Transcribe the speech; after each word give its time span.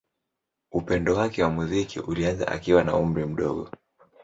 Upendo 0.71 1.15
wake 1.15 1.43
wa 1.43 1.49
muziki 1.49 1.99
ulianza 1.99 2.47
akiwa 2.47 2.83
na 2.83 2.95
umri 2.95 3.25
mdogo. 3.25 3.69